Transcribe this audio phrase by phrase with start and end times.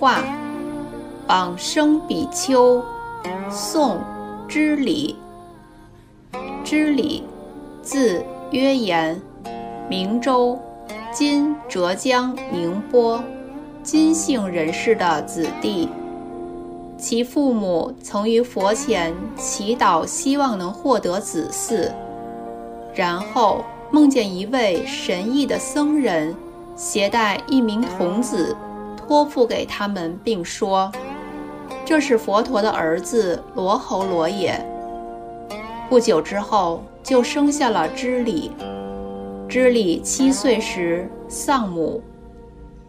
[0.00, 0.24] 画，
[1.28, 2.82] 往生比丘，
[3.50, 4.00] 宋，
[4.48, 5.14] 知礼。
[6.64, 7.22] 知礼，
[7.82, 9.20] 字曰言，
[9.90, 10.58] 明州
[11.12, 13.22] （今浙江宁波）
[13.84, 15.90] 金姓人士的子弟。
[16.96, 21.92] 其父母曾于佛前祈祷，希望能获得子嗣，
[22.94, 26.34] 然后梦见一位神异的僧人。
[26.74, 28.56] 携带一名童子，
[29.10, 30.88] 托付给他们，并说
[31.84, 34.54] ：“这是佛陀的儿子罗侯罗也。”
[35.90, 38.52] 不久之后，就生下了知礼。
[39.48, 42.00] 知礼七岁时丧母，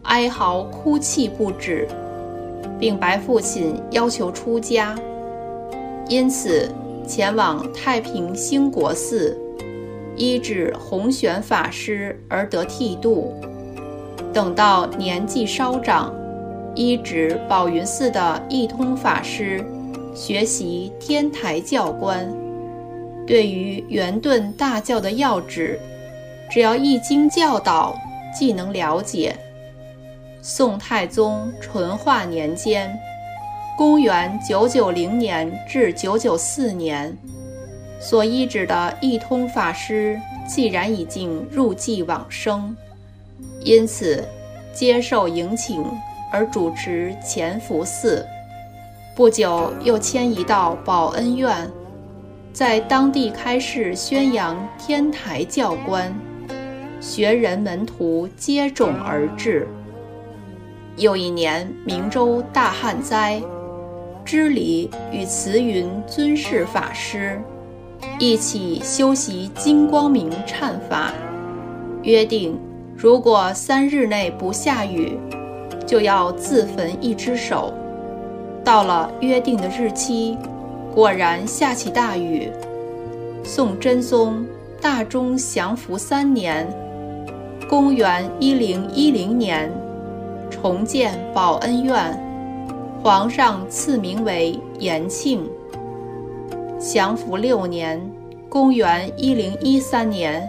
[0.04, 1.88] 哀嚎哭泣不止，
[2.78, 4.94] 并白父亲要求出家，
[6.06, 6.70] 因此
[7.04, 9.36] 前往太平兴国寺，
[10.14, 13.34] 依止弘玄法师而得剃度。
[14.32, 16.12] 等到年纪稍长，
[16.74, 19.62] 依止宝云寺的一通法师
[20.14, 22.32] 学习天台教官，
[23.26, 25.78] 对于圆顿大教的要旨，
[26.50, 27.94] 只要一经教导，
[28.34, 29.36] 即能了解。
[30.40, 32.90] 宋太宗淳化年间
[33.76, 37.16] （公元990年至994年），
[38.00, 42.74] 所依止的一通法师既然已经入寂往生。
[43.64, 44.24] 因此，
[44.72, 45.84] 接受迎请
[46.32, 48.26] 而主持潜福寺。
[49.14, 51.70] 不久，又迁移到宝恩院，
[52.52, 56.12] 在当地开始宣扬天台教观，
[57.00, 59.68] 学人门徒接踵而至。
[60.96, 63.40] 又一年，明州大旱灾，
[64.24, 67.40] 知礼与慈云尊士法师
[68.18, 71.12] 一起修习金光明忏法，
[72.02, 72.58] 约定。
[72.96, 75.18] 如果三日内不下雨，
[75.86, 77.72] 就要自焚一只手。
[78.64, 80.38] 到了约定的日期，
[80.94, 82.48] 果然下起大雨。
[83.42, 84.46] 宋真宗
[84.80, 86.64] 大中祥符三年
[87.68, 89.68] （公元一零一零年），
[90.48, 92.16] 重建保恩院，
[93.02, 95.44] 皇上赐名为延庆。
[96.78, 98.00] 祥符六年
[98.48, 100.48] （公元一零一三年）。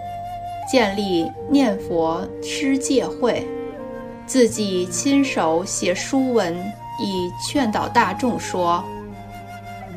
[0.71, 3.45] 建立念佛施戒会，
[4.25, 6.55] 自己亲手写书文，
[6.99, 8.83] 以劝导大众说：“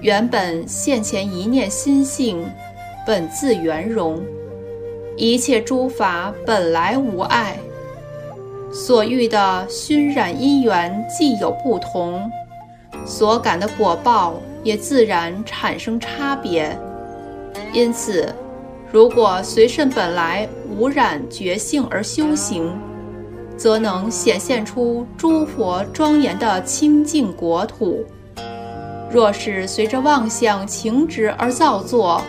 [0.02, 2.44] 原本现前一念心性，
[3.06, 4.20] 本自圆融，
[5.16, 7.56] 一切诸法本来无碍，
[8.72, 12.30] 所遇的熏染因缘既有不同，
[13.06, 16.76] 所感的果报也自然产生差别，
[17.72, 18.34] 因此。”
[18.92, 22.72] 如果随顺本来无染觉性而修行，
[23.56, 28.04] 则能显现出诸佛庄严的清净国土；
[29.10, 32.22] 若是随着妄想情执而造作，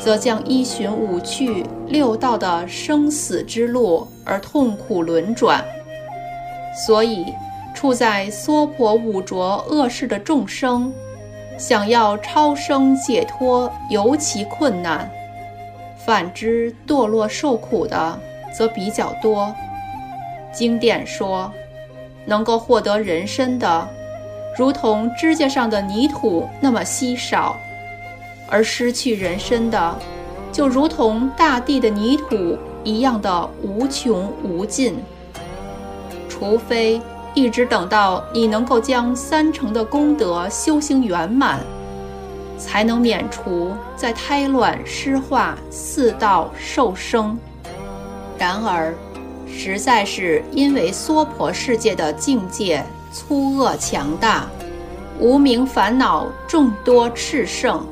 [0.00, 5.64] 则将依循五趣六道的生死之路而痛苦轮转。
[6.86, 7.24] 所以，
[7.74, 10.92] 处在娑婆五浊恶世的众生，
[11.56, 15.10] 想要超生解脱尤其困难。
[16.06, 18.16] 反之，堕落受苦的
[18.56, 19.52] 则比较多。
[20.52, 21.52] 经典说，
[22.24, 23.88] 能够获得人身的，
[24.56, 27.56] 如同指甲上的泥土那么稀少；
[28.48, 29.98] 而失去人身的，
[30.52, 34.94] 就如同大地的泥土一样的无穷无尽。
[36.28, 37.00] 除非
[37.34, 41.58] 一直等到你能够将三成的功德修行圆满。
[42.58, 47.38] 才能免除在胎卵湿化四道受生。
[48.38, 48.94] 然而，
[49.46, 54.46] 实在是因为娑婆世界的境界粗恶强大，
[55.18, 57.86] 无名烦恼众多炽盛。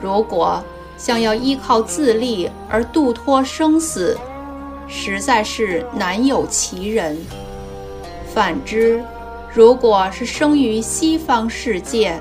[0.00, 0.62] 如果
[0.96, 4.16] 想要依靠自力而度脱生死，
[4.86, 7.16] 实在是难有其人。
[8.32, 9.02] 反之，
[9.52, 12.20] 如果是生于西方世界，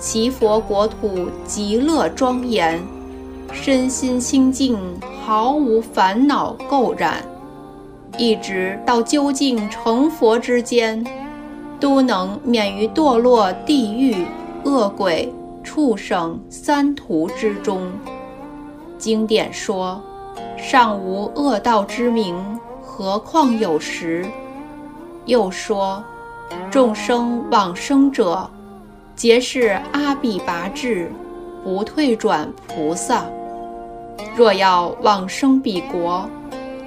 [0.00, 2.80] 其佛国土极乐庄严，
[3.52, 4.78] 身心清净，
[5.22, 7.22] 毫无烦恼垢染，
[8.16, 11.04] 一直到究竟成佛之间，
[11.78, 14.24] 都能免于堕落地狱、
[14.64, 15.30] 恶鬼、
[15.62, 17.92] 畜生三途之中。
[18.96, 20.00] 经典说
[20.56, 24.26] ：“尚无恶道之名，何况有时？”
[25.26, 26.02] 又说
[26.72, 28.50] ：“众生往生者。”
[29.20, 31.12] 皆是阿比拔智，
[31.62, 33.26] 不退转菩萨。
[34.34, 36.26] 若要往生彼国，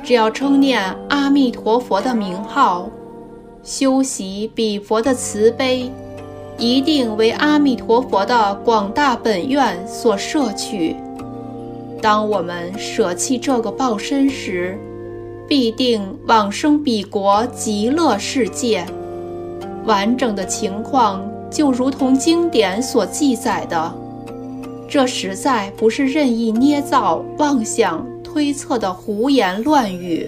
[0.02, 2.90] 只要称念阿弥陀佛的名号，
[3.62, 5.92] 修习彼佛的慈悲，
[6.58, 10.96] 一定为阿弥陀佛的广大本愿所摄取。
[12.02, 14.76] 当我们舍弃这个报身时，
[15.48, 18.84] 必定往生彼国极乐世界。
[19.86, 23.96] 完整的情况就如同经典所记载的，
[24.90, 30.28] 这实在不是任意捏造、妄想、推测的胡言乱语。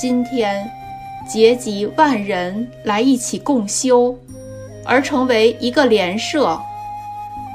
[0.00, 0.68] 今天。
[1.28, 4.16] 结集万人来一起共修，
[4.84, 6.58] 而成为一个联社。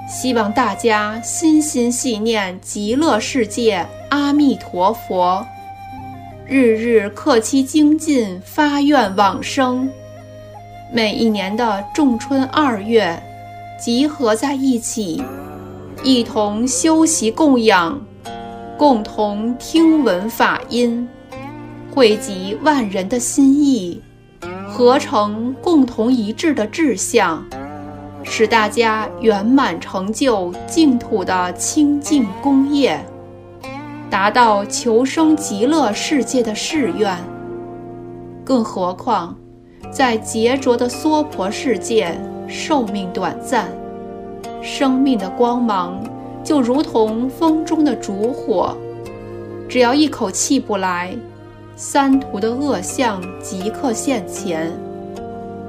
[0.07, 5.45] 希望大家心心系念极乐世界阿弥陀佛，
[6.45, 9.89] 日日克期精进，发愿往生。
[10.91, 13.21] 每一年的仲春二月，
[13.79, 15.23] 集合在一起，
[16.03, 17.99] 一同修习供养，
[18.77, 21.07] 共同听闻法音。
[21.93, 24.01] 汇集万人的心意，
[24.67, 27.43] 合成共同一致的志向，
[28.23, 33.03] 使大家圆满成就净土的清净功业，
[34.09, 37.17] 达到求生极乐世界的誓愿。
[38.43, 39.35] 更何况，
[39.95, 42.13] 在劫浊的娑婆世界，
[42.49, 43.69] 寿命短暂，
[44.61, 46.03] 生命的光芒
[46.43, 48.75] 就如同风中的烛火，
[49.69, 51.15] 只要一口气不来。
[51.77, 54.69] 三途的恶相即刻现前，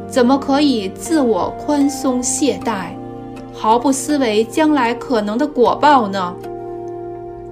[0.08, 2.88] 怎么可以自我宽松懈怠，
[3.54, 6.34] 毫不思维将来可能的果报呢？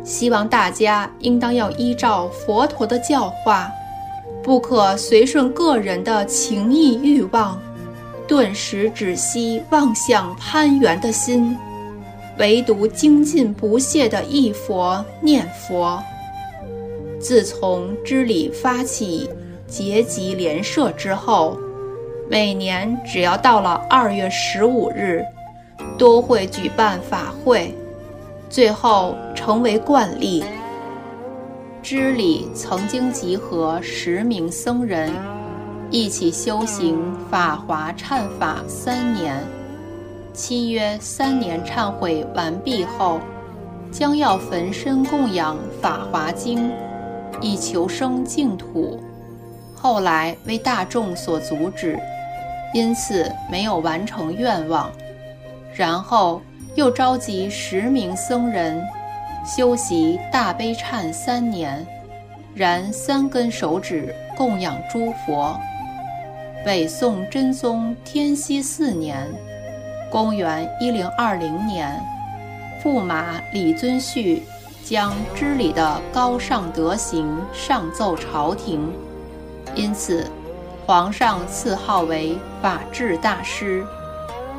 [0.02, 3.70] 希望大家应当要依照佛陀的教化，
[4.44, 7.58] 不可随顺个人的情意欲望，
[8.28, 11.56] 顿时止息妄想攀缘的心，
[12.38, 15.98] 唯独精进不懈的忆佛念佛。
[17.18, 19.30] 自从知礼发起
[19.66, 21.58] 结集联社之后，
[22.28, 25.24] 每年只要到了二月十五日，
[25.96, 27.74] 都会举办法会，
[28.50, 30.44] 最后成为惯例。
[31.84, 35.12] 知礼曾经集合十名僧人，
[35.90, 39.36] 一起修行法华忏法三年，
[40.32, 43.20] 契约三年忏悔完毕后，
[43.92, 46.72] 将要焚身供养法华经。
[47.42, 48.98] 以求生净土，
[49.74, 51.98] 后来为大众所阻止，
[52.72, 54.90] 因此没有完成愿望。
[55.74, 56.40] 然后
[56.76, 58.82] 又召集十名僧人，
[59.44, 61.86] 修习大悲忏三年，
[62.54, 65.54] 燃三根手指供养诸佛。
[66.64, 69.28] 北宋真宗天熙四年
[70.10, 72.02] （公元1020年），
[72.82, 74.40] 驸马李遵顼。
[74.82, 78.92] 将知礼的高尚德行上奏朝廷，
[79.74, 80.30] 因此
[80.84, 83.82] 皇上赐号为法治大师，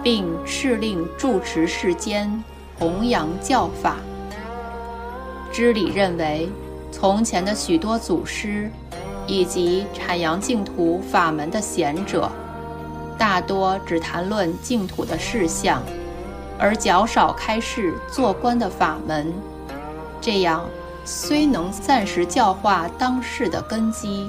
[0.02, 2.44] 并敕令住持世间
[2.80, 3.98] 弘扬教法。
[5.56, 6.50] 知礼认为，
[6.92, 8.70] 从前的许多祖师
[9.26, 12.30] 以及阐扬净土法门的贤者，
[13.18, 15.82] 大多只谈论净土的事项，
[16.60, 19.32] 而较少开示做官的法门。
[20.20, 20.62] 这样
[21.06, 24.28] 虽能暂时教化当世的根基，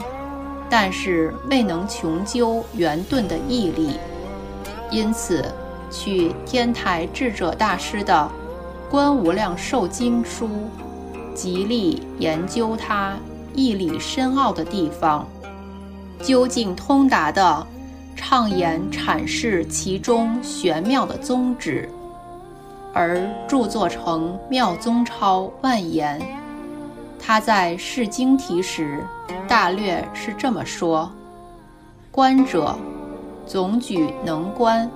[0.71, 3.99] 但是未能穷究圆顿的义理。
[4.93, 5.45] 因此，
[5.91, 8.31] 取天台智者大师的
[8.93, 10.49] 《观无量寿经》书，
[11.37, 13.15] 极力研究它
[13.55, 15.29] 义理深奥的地方，
[16.23, 17.67] 究竟通达的
[18.17, 21.89] 畅言阐释其中玄妙的宗旨。
[22.95, 26.19] 而著作成《妙宗钞万言》，
[27.21, 29.07] 他在释经题时，
[29.47, 31.13] 大略是这么说：
[32.11, 32.75] 观者，
[33.47, 34.91] 总举能观，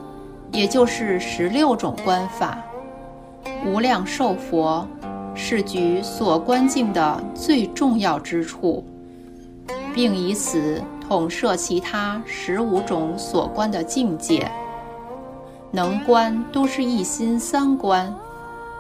[0.51, 2.57] 也就是十六种观法。
[3.67, 4.87] 无量寿佛
[5.35, 8.85] 是举所观境的最重要之处，
[9.95, 14.51] 并以此统摄其他十五种所观的境界。
[15.73, 18.13] 能观都是一心三观，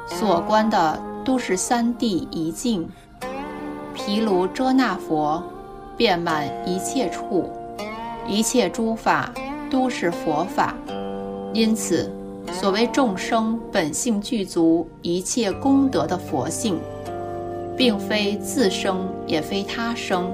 [0.06, 2.88] 所观的都是三谛一境。
[3.94, 5.42] 毗卢遮那佛
[5.96, 7.50] 遍满一切处，
[8.26, 9.32] 一切诸法
[9.70, 10.74] 都是佛法。
[11.52, 12.10] 因此，
[12.52, 16.78] 所谓众生本性具足一切功德的佛性，
[17.76, 20.30] 并非自生，也非他生，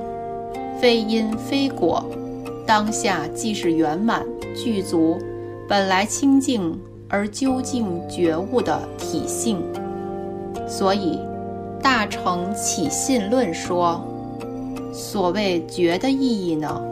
[0.80, 2.04] 非因非果，
[2.66, 5.18] 当下即是圆满具足。
[5.68, 9.62] 本来清净而究竟觉悟的体性，
[10.66, 11.18] 所以
[11.80, 14.00] 大乘起信论说，
[14.92, 16.82] 所谓觉的意义呢，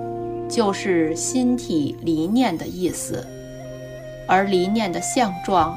[0.49, 3.25] 就是心体离念的意思，
[4.27, 5.77] 而离念的相状，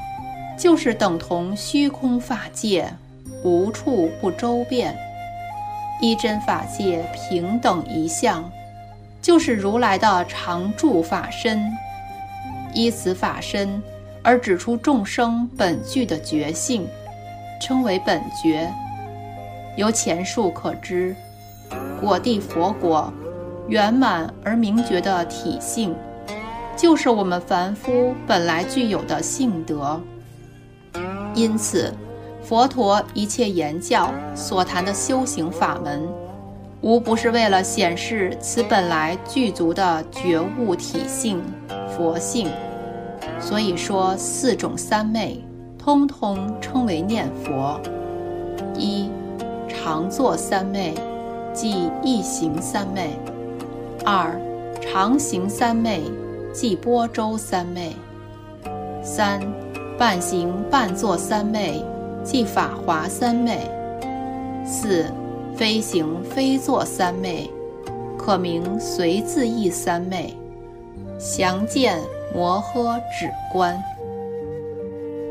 [0.58, 2.92] 就是等同虚空法界，
[3.44, 4.98] 无处不周遍。
[6.02, 8.50] 一真法界平等一相，
[9.22, 11.60] 就是如来的常住法身。
[12.74, 13.82] 依此法身
[14.22, 16.88] 而指出众生本具的觉性，
[17.60, 18.72] 称为本觉。
[19.76, 21.16] 由前述可知，
[22.00, 23.12] 果地佛果
[23.68, 25.96] 圆满而明觉的体性，
[26.78, 30.00] 就是我们凡夫本来具有的性德。
[31.34, 31.94] 因此。
[32.44, 36.08] 佛陀一切言教所谈的修行法门，
[36.80, 41.44] 无不是为了显示此本来具足的觉悟体性、
[41.90, 42.50] 佛性。
[43.38, 45.44] 所以说，四种三昧，
[45.78, 47.78] 通通称为念佛。
[48.74, 49.10] 一、
[49.68, 50.94] 常坐三昧，
[51.52, 53.10] 即一行三昧；
[54.06, 54.40] 二、
[54.80, 56.02] 常行三昧，
[56.58, 57.92] 即波舟三昧；
[59.04, 59.40] 三、
[59.96, 61.86] 半行半坐三昧。
[62.24, 63.60] 即法华三昧，
[64.66, 65.06] 四
[65.56, 67.48] 非行非坐三昧，
[68.18, 70.36] 可名随自意三昧。
[71.20, 72.00] 详见
[72.34, 73.80] 摩诃止观。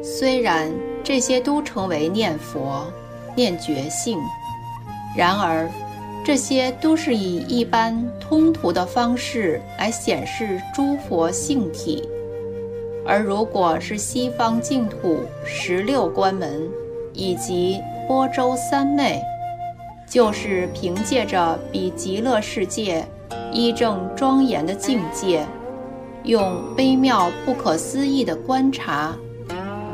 [0.02, 0.70] 虽然
[1.02, 2.86] 这些都称为念佛、
[3.34, 4.16] 念觉性，
[5.16, 5.68] 然而
[6.26, 12.02] 这些都是以一般通途的方式来显示诸佛性体，
[13.06, 16.68] 而如果是西方净土十六关门。
[17.18, 19.22] 以及波州三昧，
[20.06, 23.02] 就是凭借着比极乐世界
[23.50, 25.46] 一正庄严的境界，
[26.24, 29.16] 用微妙不可思议的观察，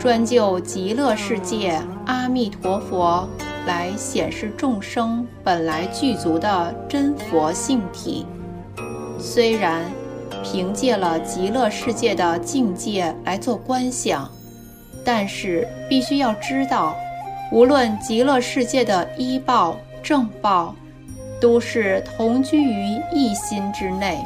[0.00, 3.28] 专就极乐世界阿弥陀佛
[3.66, 8.26] 来显示众生本来具足的真佛性体。
[9.18, 9.84] 虽然
[10.42, 14.28] 凭借了极乐世界的境界来做观想，
[15.04, 16.96] 但是必须要知道。
[17.52, 20.74] 无论极乐世界的依报正报，
[21.38, 24.18] 都是同居于一心之内，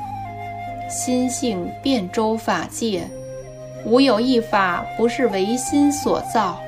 [0.88, 3.02] 心性遍周法界，
[3.84, 6.60] 无有一法不是唯心所造，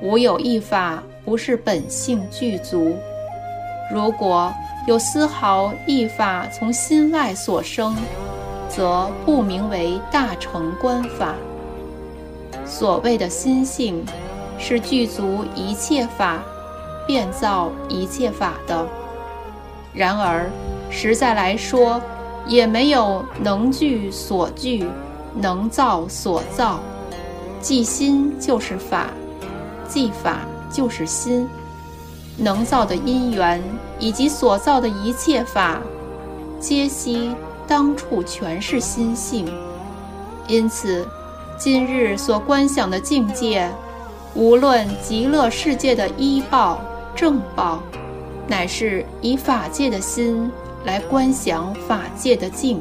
[0.00, 2.96] 无有一法不是本性具足。
[3.94, 4.52] 如果
[4.88, 7.94] 有丝毫一法从心外所生，
[8.68, 11.36] 则不名为大乘观法。
[12.64, 14.04] 所谓的心性。
[14.58, 16.42] 是具足一切法，
[17.06, 18.86] 变造一切法的。
[19.94, 20.50] 然而，
[20.90, 21.98] 实在来说，
[22.46, 24.84] 也没有能具所具，
[25.34, 26.80] 能造所造。
[27.62, 29.06] 即心就是法，
[29.88, 31.48] 即法就是心。
[32.36, 33.62] 能造的因缘
[33.98, 35.78] 以及所造的一切法，
[36.58, 37.34] 皆悉
[37.66, 39.46] 当处全是心性。
[40.48, 41.06] 因此，
[41.58, 43.70] 今日所观想的境界。
[44.34, 46.80] 无论极乐世界的依报
[47.16, 47.82] 正报，
[48.46, 50.50] 乃是以法界的心
[50.84, 52.80] 来观想法界的境，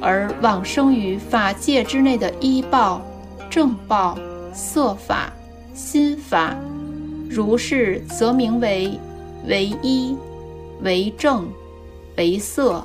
[0.00, 3.00] 而往生于法界之内的依报
[3.48, 4.16] 正报
[4.52, 5.32] 色法
[5.72, 6.54] 心法，
[7.32, 8.98] 如是则名为
[9.46, 10.16] 为一、
[10.82, 11.48] 为正、
[12.16, 12.84] 为色、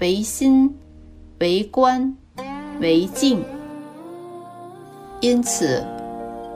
[0.00, 0.72] 为心、
[1.40, 2.14] 为观、
[2.80, 3.42] 为境。
[5.20, 5.84] 因此。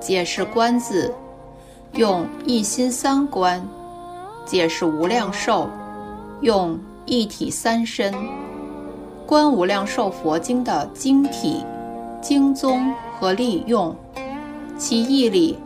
[0.01, 1.13] 解释“观”字，
[1.93, 3.61] 用一心三观；
[4.47, 5.69] 解释“无量寿”，
[6.41, 8.11] 用一体三身。
[9.27, 11.63] 《观无量寿佛经》的经体、
[12.23, 13.95] 经宗和利用，
[14.79, 15.59] 其义理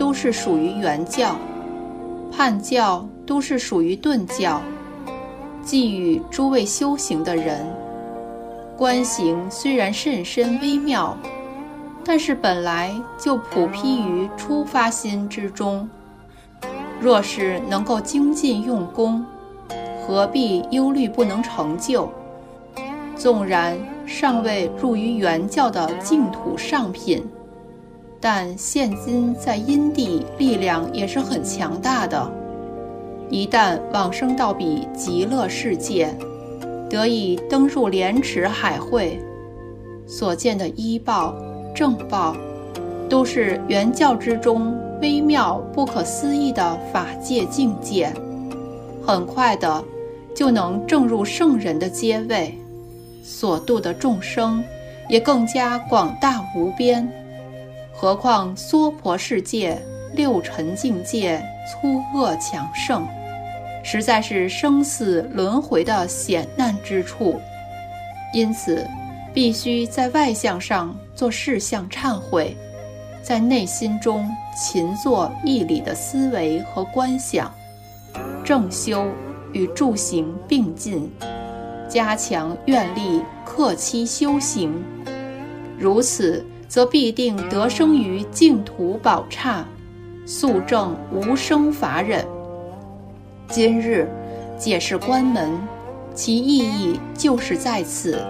[0.00, 1.36] 都是属于原教，
[2.32, 4.62] 叛教都是属于顿教。
[5.62, 7.66] 寄予诸位修行的人，
[8.78, 11.14] 观行虽然甚深微妙。
[12.02, 15.86] 但是本来就普披于初发心之中，
[16.98, 19.22] 若是能够精进用功，
[20.06, 22.10] 何必忧虑不能成就？
[23.14, 27.22] 纵然尚未入于原教的净土上品，
[28.20, 32.30] 但现今在阴地力量也是很强大的。
[33.30, 36.14] 一旦往生到彼极乐世界，
[36.88, 39.18] 得以登入莲池海会，
[40.06, 41.34] 所见的医报。
[41.72, 42.36] 正报，
[43.08, 48.12] 都是原教之中微妙不可思议的法界境界，
[49.06, 49.82] 很快的
[50.34, 52.58] 就能证入圣人的阶位，
[53.22, 54.62] 所度的众生
[55.08, 57.08] 也更加广大无边。
[58.00, 59.78] 何况娑婆世界
[60.14, 61.38] 六尘境界
[61.68, 63.06] 粗恶强盛，
[63.84, 67.38] 实在是生死轮回的险难之处，
[68.32, 68.88] 因此，
[69.34, 72.56] 必须在外相上做事相忏悔，
[73.22, 74.26] 在内心中
[74.56, 77.52] 勤做义理的思维和观想，
[78.42, 79.08] 正修
[79.52, 81.12] 与助行并进，
[81.86, 84.72] 加强愿力，克期修行。
[85.78, 89.66] 如此，则必定得生于净土宝刹，
[90.24, 92.24] 速证无生法忍。
[93.48, 94.08] 今日
[94.56, 95.50] 解释关门，
[96.14, 98.24] 其意义就是在此。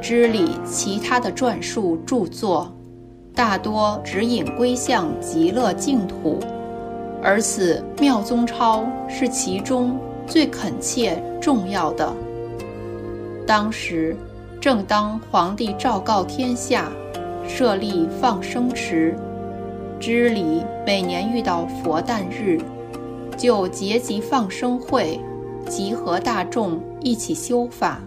[0.00, 2.74] 知礼其他的篆述著作，
[3.34, 6.40] 大多指引归向极乐净土，
[7.22, 12.10] 而此妙宗钞是其中最恳切重要的。
[13.46, 14.16] 当时
[14.58, 16.90] 正当皇帝昭告天下，
[17.48, 19.16] 设立放生池，
[19.98, 22.60] 知礼每年遇到佛诞日。
[23.36, 25.18] 就结集放生会，
[25.68, 28.00] 集合大众一起修法，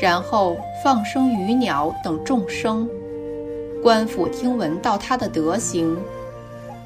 [0.00, 2.88] 然后放生鱼鸟等众生。
[3.82, 5.96] 官府听闻到他的德行，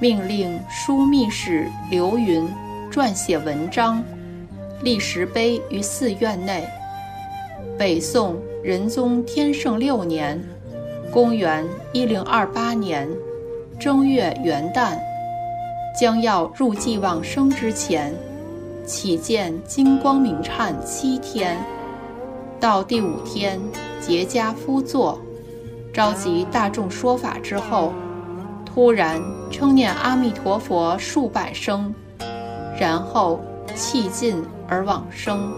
[0.01, 2.49] 命令枢密使刘云
[2.91, 4.03] 撰写文章，
[4.83, 6.67] 立石碑于寺院内。
[7.79, 10.43] 北宋仁宗天圣六年，
[11.13, 13.09] 公元一零二八年
[13.79, 14.99] 正月元旦。
[15.99, 18.15] 将要入寂往生之前，
[18.87, 21.59] 起见金光明忏七天，
[22.61, 23.61] 到第五天
[24.01, 25.21] 结跏趺坐，
[25.93, 27.93] 召集大众说法之后，
[28.65, 31.93] 突然称念阿弥陀佛数百声，
[32.79, 33.41] 然后
[33.75, 35.53] 气尽而往生，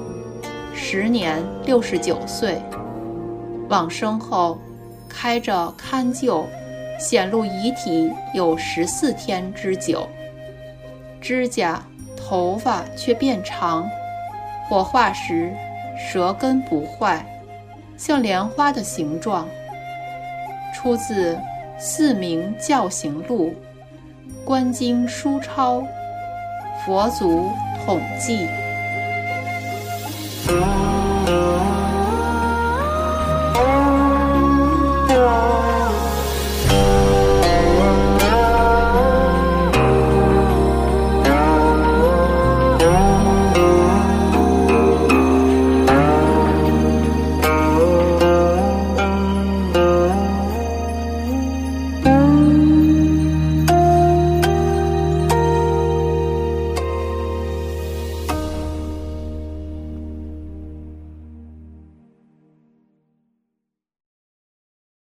[0.74, 2.60] 时年六十九岁。
[3.68, 4.58] 往生后，
[5.12, 6.46] 开着龛臼，
[6.98, 10.08] 显露遗体有十四天之久。
[11.20, 11.80] 指甲、
[12.16, 13.88] 头发却变长，
[14.68, 15.52] 火化时
[15.96, 17.24] 舌根不坏，
[17.96, 19.46] 像莲花的形状。
[20.74, 21.34] 出自
[21.78, 23.50] 《四明教行录》，
[24.44, 25.84] 观经书抄，
[26.84, 27.50] 佛祖
[27.84, 28.48] 统记。